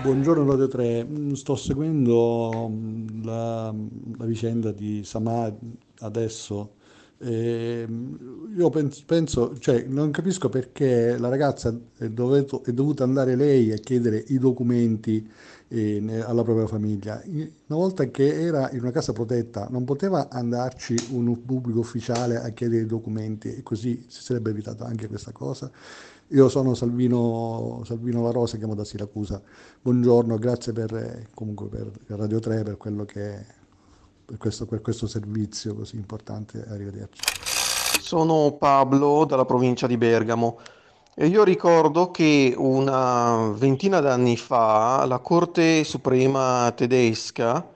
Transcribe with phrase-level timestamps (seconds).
[0.00, 3.74] Buongiorno Radio 3, Mm, sto seguendo mm, la,
[4.18, 5.58] la vicenda di Samad
[6.00, 6.76] adesso.
[7.18, 13.04] E, mm, io pens- penso, cioè, non capisco perché la ragazza è, doveto- è dovuta
[13.04, 15.28] andare lei a chiedere i documenti
[15.68, 17.22] eh, alla propria famiglia.
[17.26, 22.48] Una volta che era in una casa protetta, non poteva andarci un pubblico ufficiale a
[22.50, 25.70] chiedere i documenti e così si sarebbe evitata anche questa cosa.
[26.32, 29.42] Io sono Salvino, Salvino La Rosa, chiamo da Siracusa.
[29.82, 33.44] Buongiorno, grazie per, eh, comunque per Radio 3 per quello che
[34.26, 36.64] per questo, per questo servizio così importante.
[36.68, 37.20] Arrivederci.
[38.00, 40.60] Sono Pablo dalla provincia di Bergamo
[41.16, 47.66] e io ricordo che una ventina d'anni fa la Corte Suprema tedesca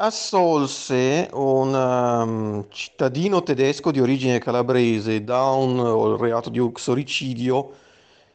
[0.00, 7.72] assolse un um, cittadino tedesco di origine calabrese da un reato di uxoricidio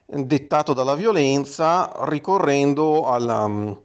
[0.05, 3.77] dettato dalla violenza ricorrendo alla um,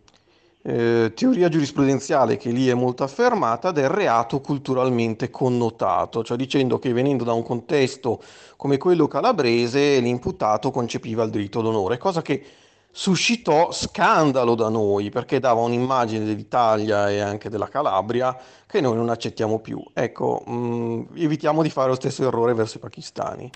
[0.63, 6.93] eh, teoria giurisprudenziale che lì è molto affermata del reato culturalmente connotato, cioè dicendo che
[6.93, 8.21] venendo da un contesto
[8.57, 12.45] come quello calabrese l'imputato concepiva il diritto d'onore, cosa che
[12.91, 18.37] suscitò scandalo da noi perché dava un'immagine dell'Italia e anche della Calabria
[18.67, 19.83] che noi non accettiamo più.
[19.93, 23.51] Ecco, mh, evitiamo di fare lo stesso errore verso i pakistani.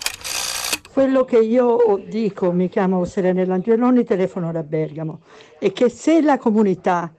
[0.92, 5.20] Quello che io dico, mi chiamo Serenella Angeloni, telefono da Bergamo,
[5.58, 7.10] è che se la comunità,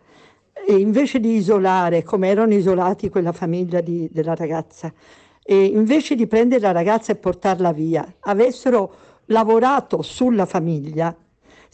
[0.67, 4.93] eh, invece di isolare, come erano isolati quella famiglia di- della ragazza,
[5.41, 8.93] e invece di prendere la ragazza e portarla via, avessero
[9.25, 11.15] lavorato sulla famiglia,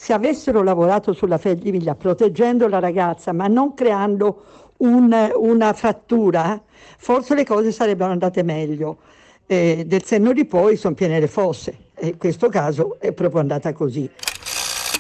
[0.01, 4.43] se avessero lavorato sulla famiglia proteggendo la ragazza, ma non creando
[4.77, 6.61] un- una frattura,
[6.97, 8.99] forse le cose sarebbero andate meglio.
[9.45, 13.41] Eh, del senno di poi sono piene le fosse e in questo caso è proprio
[13.41, 14.09] andata così.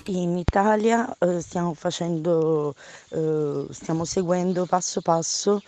[0.07, 2.75] In Italia eh, stiamo facendo,
[3.11, 5.61] eh, stiamo seguendo passo passo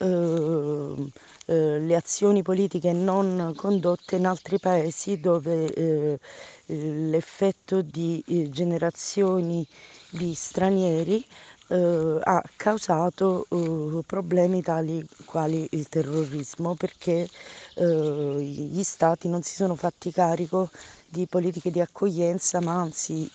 [0.00, 6.18] le azioni politiche non condotte in altri paesi dove eh,
[6.66, 9.66] l'effetto di eh, generazioni
[10.10, 11.24] di stranieri
[11.68, 17.28] eh, ha causato eh, problemi tali quali il terrorismo perché
[17.74, 20.70] eh, gli stati non si sono fatti carico
[21.08, 23.30] di politiche di accoglienza ma anzi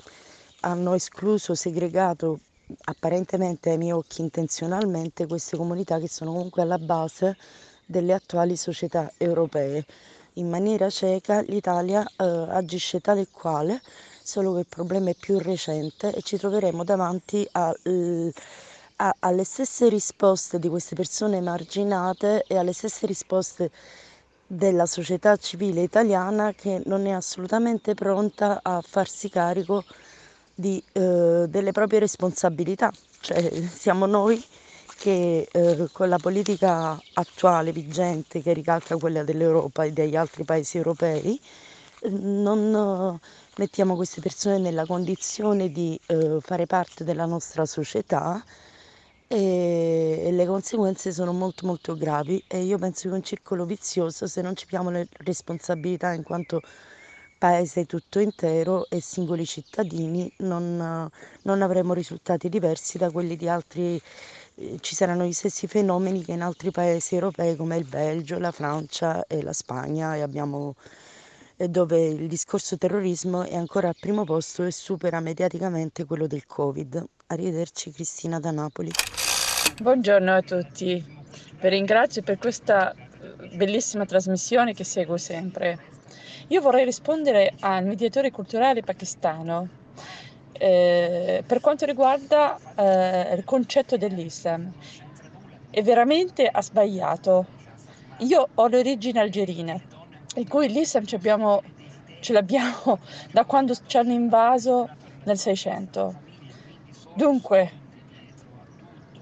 [0.62, 2.40] hanno escluso, segregato
[2.86, 7.38] apparentemente ai miei occhi intenzionalmente queste comunità che sono comunque alla base
[7.86, 9.86] delle attuali società europee.
[10.34, 13.82] In maniera cieca l'Italia eh, agisce tale e quale,
[14.24, 18.32] solo che il problema è più recente e ci troveremo davanti a, eh,
[18.98, 23.72] a- alle stesse risposte di queste persone emarginate e alle stesse risposte
[24.48, 30.13] della società civile italiana che non è assolutamente pronta a farsi carico di,
[30.56, 32.92] eh, delle proprie responsabilità.
[33.20, 34.44] Cioè, siamo noi
[34.98, 40.78] che eh, con la politica attuale vigente, che ricalca quella dell'Europa e degli altri paesi
[40.78, 41.40] europei,
[42.10, 43.28] non eh,
[43.58, 48.44] mettiamo queste persone nella condizione di eh, fare parte della nostra società
[49.28, 54.28] e, e le conseguenze sono molto molto gravi e io penso che un circolo vizioso
[54.28, 56.62] se non ci piamo le responsabilità in quanto
[57.44, 61.10] paese tutto intero e singoli cittadini non,
[61.42, 64.02] non avremo risultati diversi da quelli di altri,
[64.56, 68.52] eh, ci saranno gli stessi fenomeni che in altri paesi europei come il Belgio, la
[68.52, 70.76] Francia e la Spagna e abbiamo
[71.58, 76.46] e dove il discorso terrorismo è ancora al primo posto e supera mediaticamente quello del
[76.46, 77.06] Covid.
[77.28, 78.92] Arrivederci Cristina da Napoli.
[79.82, 81.06] Buongiorno a tutti,
[81.60, 85.92] vi ringrazio per questa eh, bellissima trasmissione che seguo sempre.
[86.48, 89.68] Io vorrei rispondere al mediatore culturale pakistano
[90.52, 94.72] eh, per quanto riguarda eh, il concetto dell'Islam.
[95.70, 97.46] E veramente ha sbagliato.
[98.20, 99.82] Io ho le origini algerine,
[100.36, 101.64] in cui l'Islam ci abbiamo-
[102.20, 103.00] ce l'abbiamo
[103.32, 104.90] da quando ci hanno invaso
[105.24, 106.22] nel 600.
[107.16, 107.72] Dunque,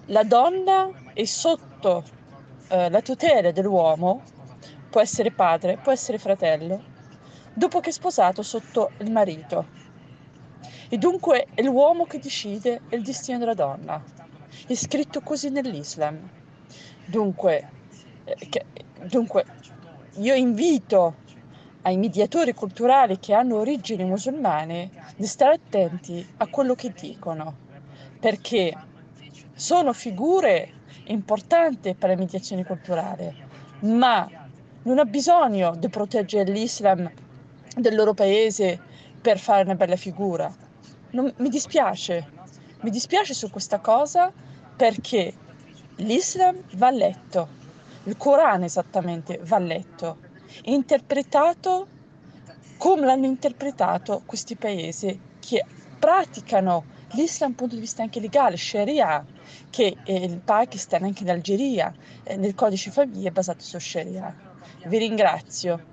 [0.07, 2.03] la donna è sotto
[2.67, 4.21] eh, la tutela dell'uomo,
[4.89, 6.90] può essere padre, può essere fratello,
[7.53, 9.79] dopo che è sposato sotto il marito.
[10.89, 14.01] E dunque è l'uomo che decide il destino della donna.
[14.67, 16.19] È scritto così nell'Islam.
[17.05, 17.69] Dunque,
[18.25, 18.65] eh, che-
[19.07, 19.45] dunque
[20.15, 21.15] io invito
[21.83, 27.55] ai mediatori culturali che hanno origini musulmane di stare attenti a quello che dicono,
[28.19, 28.75] perché
[29.53, 30.73] sono figure
[31.05, 33.33] importanti per la mediazione culturale,
[33.81, 34.29] ma
[34.83, 37.09] non ha bisogno di proteggere l'Islam
[37.75, 38.79] del loro paese
[39.21, 40.53] per fare una bella figura.
[41.11, 42.39] Non- mi dispiace,
[42.83, 44.31] Mi dispiace su questa cosa
[44.75, 45.31] perché
[45.97, 47.47] l'Islam va letto,
[48.05, 50.17] il Corano esattamente va letto,
[50.63, 51.85] interpretato
[52.77, 55.63] come l'hanno interpretato questi paesi che
[55.99, 59.23] praticano l'Islam dal punto di vista anche legale, Sharia,
[59.69, 61.93] che il Pakistan, anche l'Algeria,
[62.23, 64.35] eh, nel codice famiglia è basato su Sharia.
[64.85, 65.90] Vi ringrazio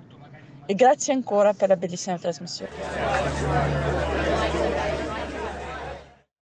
[0.69, 3.98] e grazie ancora per la bellissima trasmissione.